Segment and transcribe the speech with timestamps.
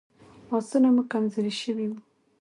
[0.57, 1.97] آسونه مو کمزوري شوي وو.